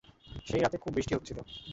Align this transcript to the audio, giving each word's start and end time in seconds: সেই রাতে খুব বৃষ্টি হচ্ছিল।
সেই 0.45 0.61
রাতে 0.61 0.77
খুব 0.77 0.91
বৃষ্টি 0.95 1.13
হচ্ছিল। 1.15 1.37